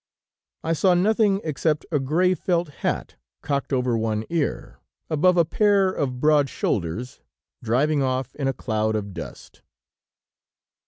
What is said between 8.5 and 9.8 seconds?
cloud of dust.